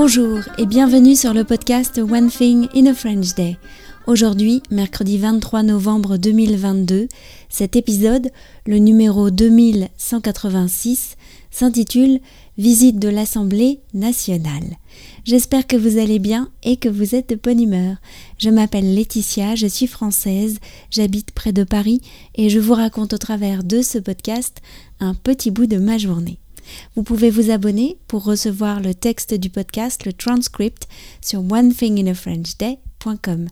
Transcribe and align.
Bonjour 0.00 0.38
et 0.58 0.66
bienvenue 0.66 1.16
sur 1.16 1.34
le 1.34 1.42
podcast 1.42 1.98
One 1.98 2.30
Thing 2.30 2.68
in 2.72 2.86
a 2.86 2.94
French 2.94 3.34
Day. 3.34 3.56
Aujourd'hui, 4.06 4.62
mercredi 4.70 5.18
23 5.18 5.64
novembre 5.64 6.18
2022, 6.18 7.08
cet 7.48 7.74
épisode, 7.74 8.30
le 8.64 8.78
numéro 8.78 9.30
2186, 9.30 11.16
s'intitule 11.50 12.20
Visite 12.58 13.00
de 13.00 13.08
l'Assemblée 13.08 13.80
nationale. 13.92 14.76
J'espère 15.24 15.66
que 15.66 15.76
vous 15.76 15.98
allez 15.98 16.20
bien 16.20 16.48
et 16.62 16.76
que 16.76 16.88
vous 16.88 17.16
êtes 17.16 17.30
de 17.30 17.34
bonne 17.34 17.60
humeur. 17.60 17.96
Je 18.38 18.50
m'appelle 18.50 18.94
Laetitia, 18.94 19.56
je 19.56 19.66
suis 19.66 19.88
française, 19.88 20.60
j'habite 20.92 21.32
près 21.32 21.52
de 21.52 21.64
Paris 21.64 22.02
et 22.36 22.50
je 22.50 22.60
vous 22.60 22.74
raconte 22.74 23.14
au 23.14 23.18
travers 23.18 23.64
de 23.64 23.82
ce 23.82 23.98
podcast 23.98 24.58
un 25.00 25.14
petit 25.14 25.50
bout 25.50 25.66
de 25.66 25.78
ma 25.78 25.98
journée. 25.98 26.38
Vous 26.96 27.02
pouvez 27.02 27.30
vous 27.30 27.50
abonner 27.50 27.98
pour 28.08 28.24
recevoir 28.24 28.80
le 28.80 28.94
texte 28.94 29.34
du 29.34 29.50
podcast, 29.50 30.04
le 30.04 30.12
transcript, 30.12 30.88
sur 31.20 31.40
onethinginafrenchday.com. 31.40 33.48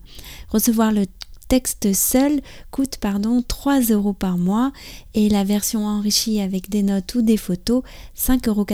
Recevoir 0.49 0.91
le 0.91 1.05
texte 1.47 1.93
seul 1.93 2.41
coûte 2.71 2.97
pardon 2.97 3.41
3 3.41 3.81
euros 3.91 4.13
par 4.13 4.37
mois 4.37 4.71
et 5.13 5.29
la 5.29 5.43
version 5.43 5.85
enrichie 5.85 6.41
avec 6.41 6.69
des 6.69 6.83
notes 6.83 7.15
ou 7.15 7.21
des 7.21 7.37
photos 7.37 7.83
5,90 8.17 8.49
euros 8.49 8.65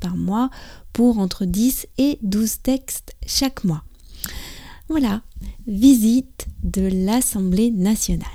par 0.00 0.16
mois 0.16 0.50
pour 0.92 1.18
entre 1.18 1.44
10 1.44 1.86
et 1.98 2.18
12 2.22 2.62
textes 2.62 3.16
chaque 3.26 3.64
mois. 3.64 3.82
Voilà, 4.88 5.22
visite 5.66 6.46
de 6.62 6.82
l'Assemblée 6.82 7.72
nationale. 7.72 8.28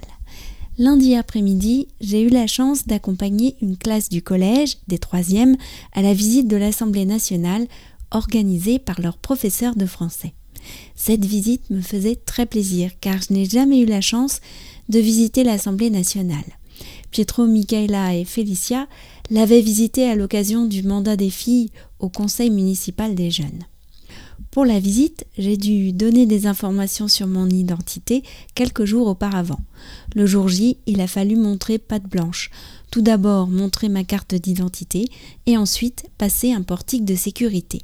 Lundi 0.82 1.14
après-midi, 1.14 1.90
j'ai 2.00 2.24
eu 2.24 2.30
la 2.30 2.48
chance 2.48 2.88
d'accompagner 2.88 3.56
une 3.62 3.78
classe 3.78 4.10
du 4.10 4.24
collège, 4.24 4.78
des 4.88 4.98
troisièmes, 4.98 5.56
à 5.94 6.02
la 6.02 6.16
visite 6.16 6.48
de 6.48 6.58
l'Assemblée 6.58 7.06
nationale 7.06 7.68
organisée 8.10 8.80
par 8.80 9.00
leur 9.00 9.20
professeur 9.20 9.76
de 9.76 9.86
français. 9.86 10.34
Cette 10.96 11.24
visite 11.24 11.70
me 11.70 11.82
faisait 11.82 12.16
très 12.16 12.48
plaisir 12.48 12.90
car 13.00 13.22
je 13.22 13.32
n'ai 13.32 13.46
jamais 13.46 13.82
eu 13.82 13.86
la 13.86 14.02
chance 14.02 14.42
de 14.90 14.98
visiter 14.98 15.44
l'Assemblée 15.44 15.92
nationale. 15.92 16.58
Pietro, 17.12 17.46
Michaela 17.46 18.16
et 18.16 18.26
Felicia 18.26 18.88
l'avaient 19.30 19.62
visitée 19.62 20.10
à 20.10 20.16
l'occasion 20.16 20.66
du 20.66 20.82
mandat 20.82 21.16
des 21.16 21.30
filles 21.30 21.70
au 22.00 22.10
conseil 22.10 22.50
municipal 22.50 23.14
des 23.14 23.30
jeunes. 23.30 23.66
Pour 24.50 24.66
la 24.66 24.80
visite, 24.80 25.26
j'ai 25.38 25.58
dû 25.58 25.94
donner 25.94 26.26
des 26.26 26.48
informations 26.48 27.08
sur 27.08 27.28
mon 27.28 27.50
identité 27.50 28.24
quelques 28.56 28.86
jours 28.86 29.08
auparavant. 29.08 29.60
Le 30.16 30.26
jour 30.26 30.48
J, 30.48 30.78
il 30.88 31.02
a 31.02 31.08
fallu 31.08 31.36
montrer 31.36 31.78
patte 31.78 32.08
blanche. 32.08 32.50
Tout 32.90 33.02
d'abord 33.02 33.48
montrer 33.48 33.88
ma 33.88 34.04
carte 34.04 34.36
d'identité 34.36 35.06
et 35.46 35.58
ensuite 35.58 36.06
passer 36.18 36.52
un 36.52 36.62
portique 36.62 37.06
de 37.06 37.16
sécurité. 37.16 37.82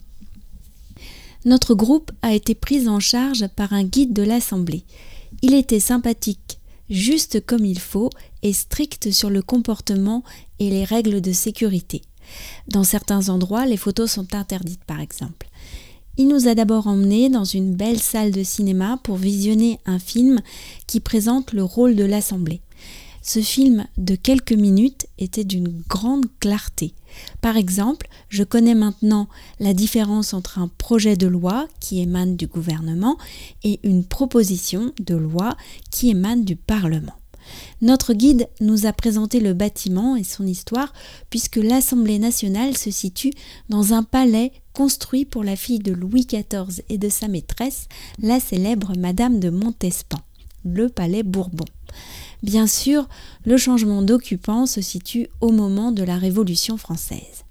Notre 1.46 1.76
groupe 1.76 2.12
a 2.22 2.34
été 2.34 2.56
pris 2.56 2.88
en 2.90 3.00
charge 3.00 3.48
par 3.56 3.72
un 3.72 3.84
guide 3.84 4.14
de 4.14 4.24
l'Assemblée. 4.24 4.84
Il 5.42 5.54
était 5.54 5.80
sympathique, 5.80 6.60
juste 6.90 7.46
comme 7.46 7.66
il 7.66 7.80
faut 7.80 8.10
et 8.44 8.54
strict 8.54 9.12
sur 9.12 9.30
le 9.30 9.42
comportement 9.42 10.24
et 10.60 10.70
les 10.70 10.84
règles 10.84 11.22
de 11.22 11.32
sécurité. 11.32 12.02
Dans 12.68 12.84
certains 12.84 13.30
endroits, 13.30 13.66
les 13.66 13.78
photos 13.78 14.12
sont 14.12 14.36
interdites 14.36 14.84
par 14.84 15.00
exemple. 15.00 15.48
Il 16.20 16.28
nous 16.30 16.48
a 16.48 16.56
d'abord 16.56 16.88
emmenés 16.88 17.30
dans 17.30 17.44
une 17.44 17.76
belle 17.76 18.00
salle 18.00 18.32
de 18.32 18.42
cinéma 18.42 19.00
pour 19.04 19.18
visionner 19.18 19.80
un 19.86 20.00
film 20.00 20.42
qui 20.88 21.00
présente 21.00 21.54
le 21.54 21.64
rôle 21.64 21.96
de 21.96 22.04
l'Assemblée. 22.04 22.62
Ce 23.22 23.40
film 23.40 23.86
de 24.00 24.16
quelques 24.16 24.54
minutes 24.54 25.06
était 25.20 25.44
d'une 25.44 25.84
grande 25.88 26.26
clarté. 26.40 26.94
Par 27.42 27.56
exemple, 27.56 28.08
je 28.30 28.44
connais 28.44 28.74
maintenant 28.74 29.28
la 29.60 29.74
différence 29.74 30.34
entre 30.34 30.58
un 30.58 30.70
projet 30.70 31.18
de 31.18 31.28
loi 31.28 31.68
qui 31.80 32.00
émane 32.02 32.36
du 32.36 32.48
gouvernement 32.48 33.18
et 33.64 33.80
une 33.84 34.04
proposition 34.04 34.94
de 35.00 35.16
loi 35.16 35.56
qui 35.92 36.10
émane 36.10 36.46
du 36.46 36.56
Parlement. 36.56 37.14
Notre 37.82 38.14
guide 38.14 38.50
nous 38.60 38.86
a 38.86 38.94
présenté 38.94 39.40
le 39.40 39.54
bâtiment 39.54 40.16
et 40.16 40.24
son 40.24 40.46
histoire 40.46 40.94
puisque 41.30 41.58
l'Assemblée 41.58 42.20
nationale 42.20 42.76
se 42.76 42.92
situe 42.92 43.34
dans 43.70 43.94
un 43.94 44.04
palais 44.04 44.52
construit 44.78 45.26
pour 45.26 45.44
la 45.44 45.56
fille 45.56 45.80
de 45.80 45.92
Louis 45.92 46.28
XIV 46.28 46.84
et 46.88 47.00
de 47.00 47.10
sa 47.10 47.28
maîtresse, 47.28 47.88
la 48.22 48.40
célèbre 48.40 48.94
Madame 48.96 49.40
de 49.40 49.50
Montespan, 49.50 50.20
le 50.64 50.88
palais 50.88 51.24
Bourbon. 51.24 51.66
Bien 52.44 52.68
sûr, 52.68 53.10
le 53.44 53.58
changement 53.58 54.04
d'occupant 54.04 54.68
se 54.68 54.82
situe 54.82 55.30
au 55.42 55.52
moment 55.52 55.92
de 55.92 56.04
la 56.04 56.20
Révolution 56.20 56.78
française. 56.78 57.44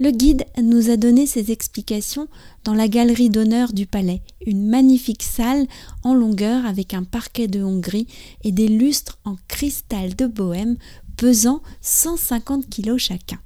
Le 0.00 0.10
guide 0.10 0.44
nous 0.60 0.90
a 0.90 0.96
donné 0.96 1.24
ses 1.24 1.52
explications 1.52 2.26
dans 2.64 2.74
la 2.74 2.88
galerie 2.88 3.30
d'honneur 3.30 3.72
du 3.72 3.86
palais, 3.86 4.20
une 4.44 4.68
magnifique 4.68 5.22
salle 5.22 5.68
en 6.02 6.14
longueur 6.14 6.66
avec 6.66 6.94
un 6.94 7.04
parquet 7.04 7.46
de 7.46 7.62
Hongrie 7.62 8.08
et 8.42 8.50
des 8.50 8.66
lustres 8.66 9.20
en 9.24 9.36
cristal 9.46 10.16
de 10.16 10.26
Bohême 10.26 10.78
pesant 11.16 11.62
150 11.80 12.68
kilos 12.68 13.00
chacun. 13.00 13.38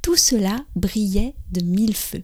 Tout 0.00 0.14
cela 0.14 0.64
brillait 0.76 1.34
de 1.50 1.64
mille 1.64 1.96
feux. 1.96 2.22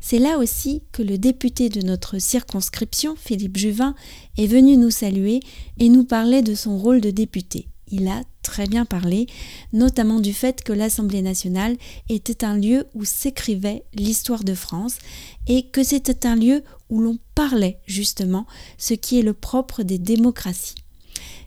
C'est 0.00 0.18
là 0.18 0.38
aussi 0.38 0.82
que 0.92 1.02
le 1.02 1.18
député 1.18 1.68
de 1.68 1.82
notre 1.82 2.18
circonscription, 2.18 3.16
Philippe 3.16 3.56
Juvin, 3.56 3.94
est 4.36 4.46
venu 4.46 4.76
nous 4.76 4.90
saluer 4.90 5.40
et 5.78 5.88
nous 5.88 6.04
parler 6.04 6.42
de 6.42 6.54
son 6.54 6.78
rôle 6.78 7.00
de 7.00 7.10
député 7.10 7.68
il 7.90 8.08
a 8.08 8.22
très 8.42 8.66
bien 8.66 8.84
parlé, 8.84 9.26
notamment 9.72 10.20
du 10.20 10.32
fait 10.32 10.62
que 10.62 10.72
l'Assemblée 10.72 11.22
nationale 11.22 11.76
était 12.08 12.44
un 12.44 12.56
lieu 12.56 12.86
où 12.94 13.04
s'écrivait 13.04 13.84
l'histoire 13.94 14.44
de 14.44 14.54
France 14.54 14.98
et 15.46 15.64
que 15.64 15.82
c'était 15.82 16.26
un 16.26 16.36
lieu 16.36 16.62
où 16.90 17.00
l'on 17.00 17.18
parlait 17.34 17.78
justement 17.86 18.46
ce 18.78 18.94
qui 18.94 19.18
est 19.18 19.22
le 19.22 19.34
propre 19.34 19.82
des 19.82 19.98
démocraties. 19.98 20.76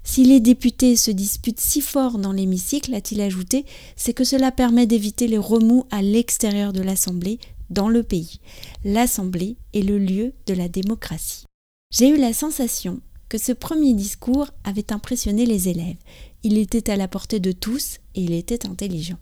Si 0.03 0.23
les 0.23 0.39
députés 0.39 0.95
se 0.95 1.11
disputent 1.11 1.59
si 1.59 1.79
fort 1.79 2.17
dans 2.17 2.31
l'hémicycle, 2.31 2.93
a-t-il 2.95 3.21
ajouté, 3.21 3.65
c'est 3.95 4.13
que 4.13 4.23
cela 4.23 4.51
permet 4.51 4.87
d'éviter 4.87 5.27
les 5.27 5.37
remous 5.37 5.85
à 5.91 6.01
l'extérieur 6.01 6.73
de 6.73 6.81
l'Assemblée, 6.81 7.39
dans 7.71 7.89
le 7.89 8.03
pays. 8.03 8.39
L'Assemblée 8.83 9.57
est 9.73 9.81
le 9.81 9.97
lieu 9.97 10.33
de 10.45 10.53
la 10.53 10.67
démocratie. 10.67 11.45
J'ai 11.91 12.09
eu 12.09 12.17
la 12.17 12.33
sensation 12.33 13.01
que 13.29 13.37
ce 13.37 13.53
premier 13.53 13.93
discours 13.93 14.47
avait 14.63 14.93
impressionné 14.93 15.45
les 15.45 15.69
élèves. 15.69 15.97
Il 16.43 16.57
était 16.57 16.91
à 16.91 16.97
la 16.97 17.07
portée 17.07 17.39
de 17.39 17.51
tous 17.51 17.97
et 18.13 18.21
il 18.21 18.33
était 18.33 18.67
intelligent. 18.67 19.17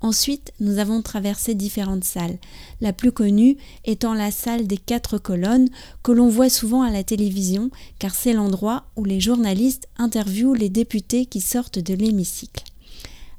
Ensuite, 0.00 0.52
nous 0.60 0.78
avons 0.78 1.02
traversé 1.02 1.54
différentes 1.54 2.04
salles, 2.04 2.38
la 2.80 2.92
plus 2.92 3.10
connue 3.10 3.56
étant 3.84 4.14
la 4.14 4.30
salle 4.30 4.66
des 4.66 4.76
quatre 4.76 5.18
colonnes 5.18 5.68
que 6.02 6.12
l'on 6.12 6.28
voit 6.28 6.50
souvent 6.50 6.82
à 6.82 6.90
la 6.90 7.02
télévision 7.02 7.70
car 7.98 8.14
c'est 8.14 8.32
l'endroit 8.32 8.86
où 8.96 9.04
les 9.04 9.20
journalistes 9.20 9.88
interviewent 9.96 10.54
les 10.54 10.68
députés 10.68 11.26
qui 11.26 11.40
sortent 11.40 11.80
de 11.80 11.94
l'hémicycle. 11.94 12.64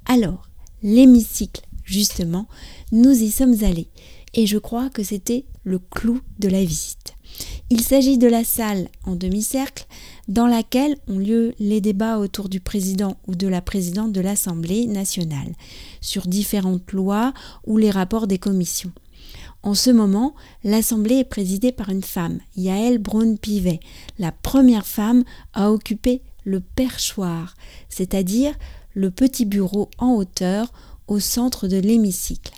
Alors, 0.05 0.49
l'hémicycle, 0.83 1.61
justement, 1.85 2.47
nous 2.91 3.11
y 3.11 3.31
sommes 3.31 3.63
allés 3.63 3.87
et 4.33 4.45
je 4.45 4.57
crois 4.57 4.89
que 4.89 5.03
c'était 5.03 5.45
le 5.63 5.79
clou 5.79 6.21
de 6.39 6.49
la 6.49 6.63
visite. 6.63 7.15
Il 7.69 7.81
s'agit 7.81 8.17
de 8.17 8.27
la 8.27 8.43
salle 8.43 8.89
en 9.05 9.15
demi-cercle 9.15 9.85
dans 10.27 10.47
laquelle 10.47 10.97
ont 11.07 11.19
lieu 11.19 11.53
les 11.59 11.81
débats 11.81 12.17
autour 12.17 12.49
du 12.49 12.59
président 12.59 13.17
ou 13.27 13.35
de 13.35 13.47
la 13.47 13.61
présidente 13.61 14.11
de 14.11 14.21
l'Assemblée 14.21 14.87
nationale 14.87 15.53
sur 16.01 16.27
différentes 16.27 16.91
lois 16.91 17.33
ou 17.65 17.77
les 17.77 17.91
rapports 17.91 18.27
des 18.27 18.39
commissions. 18.39 18.91
En 19.61 19.73
ce 19.73 19.89
moment, 19.89 20.35
l'Assemblée 20.63 21.17
est 21.17 21.23
présidée 21.25 21.71
par 21.71 21.89
une 21.89 22.03
femme, 22.03 22.39
Yael 22.55 22.97
Braun-Pivet, 22.97 23.81
la 24.17 24.31
première 24.31 24.87
femme 24.87 25.23
à 25.53 25.71
occuper 25.71 26.21
le 26.45 26.61
perchoir, 26.61 27.55
c'est-à-dire 27.89 28.55
le 28.93 29.11
petit 29.11 29.45
bureau 29.45 29.89
en 29.97 30.13
hauteur 30.13 30.71
au 31.07 31.19
centre 31.19 31.67
de 31.67 31.77
l'hémicycle. 31.77 32.53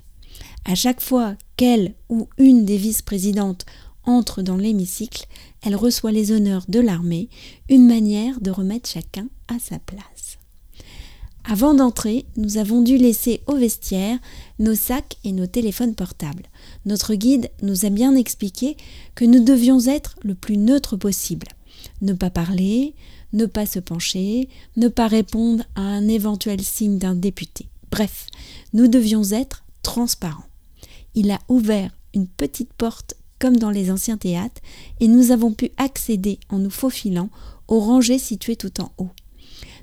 À 0.66 0.76
chaque 0.76 1.02
fois 1.02 1.36
qu'elle 1.62 1.94
ou 2.10 2.28
une 2.40 2.66
des 2.66 2.78
vice-présidentes 2.78 3.68
entre 4.04 4.42
dans 4.42 4.58
l'hémicycle, 4.58 5.28
elle 5.62 5.76
reçoit 5.76 6.12
les 6.12 6.32
honneurs 6.32 6.66
de 6.68 6.80
l'armée, 6.80 7.30
une 7.70 7.86
manière 7.86 8.42
de 8.42 8.50
remettre 8.50 8.90
chacun 8.90 9.28
à 9.48 9.60
sa 9.60 9.78
place. 9.78 10.40
Avant 11.44 11.76
d'entrer, 11.76 12.26
nous 12.36 12.58
avons 12.58 12.82
dû 12.82 12.98
laisser 12.98 13.42
au 13.46 13.58
vestiaire 13.58 14.18
nos 14.58 14.74
sacs 14.74 15.18
et 15.24 15.34
nos 15.34 15.46
téléphones 15.46 15.94
portables. 15.94 16.48
Notre 16.88 17.14
guide 17.14 17.52
nous 17.62 17.86
a 17.86 17.92
bien 17.92 18.16
expliqué 18.16 18.76
que 19.14 19.26
nous 19.26 19.44
devions 19.44 19.82
être 19.82 20.16
le 20.24 20.34
plus 20.34 20.58
neutre 20.58 20.98
possible. 20.98 21.46
Ne 22.02 22.14
pas 22.14 22.32
parler, 22.32 22.96
ne 23.34 23.46
pas 23.46 23.68
se 23.68 23.78
pencher, 23.78 24.50
ne 24.78 24.88
pas 24.88 25.08
répondre 25.08 25.64
à 25.76 25.82
un 25.82 26.08
éventuel 26.08 26.62
signe 26.62 26.98
d'un 26.98 27.14
député. 27.14 27.68
Bref, 27.92 28.26
nous 28.74 28.88
devions 28.88 29.22
être 29.30 29.64
transparents. 29.84 30.46
Il 31.16 31.32
a 31.32 31.40
ouvert 31.50 31.92
une 32.14 32.28
petite 32.28 32.74
porte 32.74 33.16
comme 33.40 33.58
dans 33.58 33.72
les 33.72 33.90
anciens 33.90 34.18
théâtres, 34.18 34.62
et 35.00 35.08
nous 35.08 35.32
avons 35.32 35.52
pu 35.52 35.72
accéder 35.78 36.40
en 36.50 36.60
nous 36.60 36.70
faufilant 36.70 37.30
aux 37.68 37.80
rangées 37.80 38.20
situées 38.20 38.56
tout 38.56 38.80
en 38.80 38.92
haut. 39.00 39.10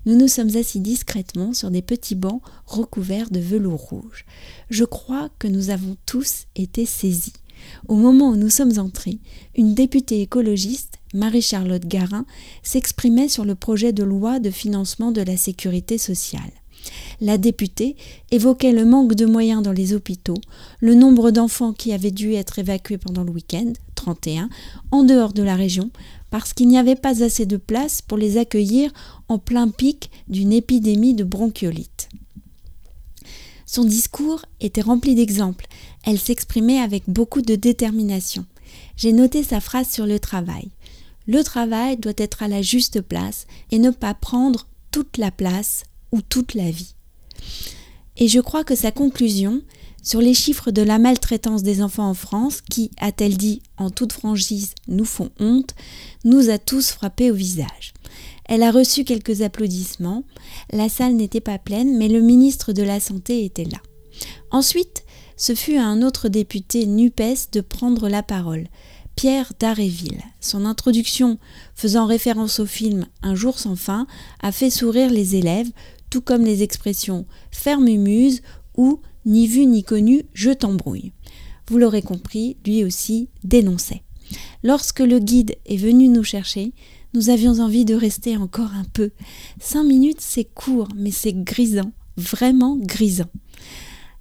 Nous 0.07 0.17
nous 0.17 0.29
sommes 0.29 0.57
assis 0.57 0.81
discrètement 0.81 1.53
sur 1.53 1.71
des 1.71 1.83
petits 1.83 2.15
bancs 2.15 2.41
recouverts 2.67 3.31
de 3.31 3.41
velours 3.41 3.81
rouge. 3.81 4.25
Je 4.71 4.85
crois 4.85 5.29
que 5.39 5.49
nous 5.49 5.71
avons 5.71 5.97
tous 6.07 6.47
été 6.55 6.87
saisis. 6.87 7.33
Au 7.89 7.97
moment 7.97 8.31
où 8.31 8.37
nous 8.37 8.49
sommes 8.49 8.79
entrés, 8.79 9.19
une 9.57 9.75
députée 9.75 10.23
écologiste, 10.23 10.95
Marie-Charlotte 11.13 11.85
Garin, 11.85 12.27
s'exprimait 12.63 13.29
sur 13.29 13.45
le 13.45 13.57
projet 13.57 13.93
de 13.93 14.05
loi 14.05 14.39
de 14.39 14.51
financement 14.51 15.11
de 15.11 15.23
la 15.23 15.37
sécurité 15.37 15.99
sociale. 15.99 16.53
La 17.21 17.37
députée 17.37 17.97
évoquait 18.31 18.73
le 18.73 18.85
manque 18.85 19.15
de 19.15 19.27
moyens 19.27 19.63
dans 19.63 19.73
les 19.73 19.93
hôpitaux, 19.93 20.41
le 20.81 20.95
nombre 20.95 21.31
d'enfants 21.31 21.73
qui 21.73 21.93
avaient 21.93 22.13
dû 22.13 22.35
être 22.35 22.59
évacués 22.59 22.99
pendant 22.99 23.25
le 23.25 23.31
week-end, 23.31 23.73
31, 23.97 24.49
en 24.93 25.03
dehors 25.03 25.33
de 25.33 25.43
la 25.43 25.57
région, 25.57 25.91
parce 26.31 26.53
qu'il 26.53 26.69
n'y 26.69 26.79
avait 26.79 26.95
pas 26.95 27.25
assez 27.25 27.47
de 27.47 27.57
place 27.57 28.03
pour 28.03 28.19
les 28.19 28.37
accueillir 28.37 28.93
en 29.29 29.39
plein 29.39 29.69
pic 29.69 30.11
d'une 30.29 30.53
épidémie 30.53 31.15
de 31.15 31.25
bronchiolite. 31.25 32.09
Son 33.67 33.85
discours 33.85 34.47
était 34.61 34.81
rempli 34.81 35.15
d'exemples. 35.15 35.67
Elle 36.05 36.19
s'exprimait 36.19 36.79
avec 36.79 37.03
beaucoup 37.07 37.43
de 37.43 37.55
détermination. 37.55 38.47
J'ai 38.97 39.13
noté 39.13 39.43
sa 39.43 39.61
phrase 39.61 39.91
sur 39.91 40.07
le 40.07 40.19
travail. 40.19 40.71
Le 41.27 41.45
travail 41.45 41.99
doit 41.99 42.15
être 42.17 42.43
à 42.43 42.49
la 42.49 42.63
juste 42.63 43.03
place 43.03 43.47
et 43.71 43.79
ne 43.79 43.91
pas 43.91 44.15
prendre 44.15 44.67
toute 44.91 45.19
la 45.19 45.31
place 45.31 45.83
ou 46.13 46.23
toute 46.23 46.55
la 46.55 46.71
vie. 46.71 46.95
Et 48.17 48.29
je 48.29 48.41
crois 48.41 48.65
que 48.65 48.75
sa 48.75 48.91
conclusion 48.91 49.63
sur 50.03 50.21
les 50.21 50.35
chiffres 50.35 50.71
de 50.71 50.83
la 50.83 50.99
maltraitance 50.99 51.63
des 51.63 51.83
enfants 51.83 52.09
en 52.09 52.15
France, 52.15 52.61
qui, 52.63 52.91
a-t-elle 52.99 53.37
dit 53.37 53.63
en 53.77 53.91
toute 53.91 54.13
franchise, 54.13 54.75
nous 54.87 55.05
font 55.05 55.31
honte, 55.39 55.75
nous 56.25 56.51
a 56.51 56.59
tous 56.59 56.91
frappés 56.91 57.31
au 57.31 57.35
visage. 57.35 57.93
Elle 58.47 58.63
a 58.63 58.71
reçu 58.71 59.05
quelques 59.05 59.43
applaudissements. 59.43 60.25
La 60.73 60.89
salle 60.89 61.15
n'était 61.15 61.41
pas 61.43 61.59
pleine, 61.59 61.99
mais 61.99 62.09
le 62.09 62.21
ministre 62.23 62.73
de 62.73 62.83
la 62.83 63.01
Santé 63.01 63.45
était 63.45 63.65
là. 63.65 63.79
Ensuite, 64.51 65.05
ce 65.37 65.55
fut 65.55 65.77
à 65.77 65.85
un 65.85 66.03
autre 66.03 66.29
député 66.29 66.87
NUPES 66.87 67.51
de 67.53 67.61
prendre 67.61 68.09
la 68.09 68.23
parole, 68.23 68.69
Pierre 69.15 69.53
Daréville. 69.59 70.23
Son 70.41 70.65
introduction, 70.65 71.39
faisant 71.75 72.07
référence 72.07 72.61
au 72.61 72.67
film 72.67 73.07
Un 73.23 73.35
jour 73.35 73.59
sans 73.59 73.77
fin, 73.77 74.07
a 74.41 74.53
fait 74.53 74.71
sourire 74.71 75.11
les 75.11 75.37
élèves, 75.37 75.71
tout 76.11 76.21
comme 76.21 76.45
les 76.45 76.63
expressions 76.63 77.27
ferme 77.51 77.89
muse 77.89 78.43
ou 78.77 79.01
ni 79.27 79.47
vu 79.47 79.67
ni 79.67 79.85
connu, 79.85 80.25
je 80.33 80.51
t'embrouille. 80.51 81.13
Vous 81.69 81.79
l'aurez 81.79 82.03
compris, 82.03 82.57
lui 82.65 82.85
aussi 82.85 83.29
dénonçait. 83.45 84.03
Lorsque 84.63 85.01
le 85.01 85.19
guide 85.19 85.57
est 85.67 85.77
venu 85.77 86.09
nous 86.09 86.25
chercher, 86.25 86.73
nous 87.15 87.31
avions 87.31 87.59
envie 87.61 87.85
de 87.85 87.95
rester 87.95 88.37
encore 88.37 88.73
un 88.75 88.85
peu. 88.85 89.11
Cinq 89.61 89.85
minutes, 89.85 90.21
c'est 90.21 90.45
court, 90.45 90.89
mais 90.97 91.11
c'est 91.11 91.33
grisant, 91.33 91.93
vraiment 92.17 92.77
grisant. 92.77 93.31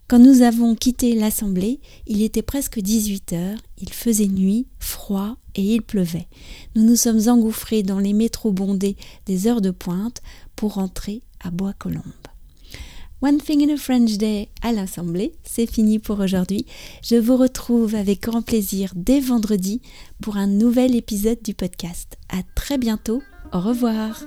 Quand 0.08 0.20
nous 0.20 0.42
avons 0.42 0.74
quitté 0.74 1.16
l'assemblée, 1.16 1.82
il 2.06 2.22
était 2.22 2.42
presque 2.42 2.80
18 2.80 3.34
heures, 3.34 3.60
il 3.78 3.92
faisait 3.92 4.28
nuit, 4.28 4.68
froid 4.80 5.36
et 5.56 5.62
il 5.62 5.82
pleuvait. 5.82 6.28
Nous 6.76 6.84
nous 6.84 6.96
sommes 6.96 7.28
engouffrés 7.28 7.84
dans 7.84 8.00
les 8.00 8.14
métros 8.14 8.54
bondés 8.54 8.96
des 9.26 9.48
heures 9.48 9.60
de 9.60 9.72
pointe 9.72 10.22
pour 10.56 10.76
rentrer 10.76 11.24
à 11.44 11.52
Bois-Colombes. 11.52 12.04
One 13.22 13.40
Thing 13.40 13.68
in 13.68 13.74
a 13.74 13.78
French 13.78 14.18
Day 14.18 14.50
à 14.62 14.72
l'Assemblée, 14.72 15.34
c'est 15.44 15.66
fini 15.66 15.98
pour 15.98 16.20
aujourd'hui. 16.20 16.68
Je 17.02 17.16
vous 17.16 17.36
retrouve 17.36 17.96
avec 17.96 18.22
grand 18.22 18.44
plaisir 18.44 18.92
dès 18.96 19.20
vendredi 19.20 19.82
pour 20.22 20.38
un 20.38 20.46
nouvel 20.46 20.96
épisode 20.96 21.42
du 21.44 21.56
podcast. 21.56 22.18
À 22.30 22.44
très 22.54 22.78
bientôt. 22.78 23.24
Au 23.52 23.60
revoir. 23.60 24.22